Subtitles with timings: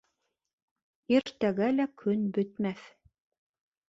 [1.17, 2.81] Иртәгә лә көн бөтмәҫ.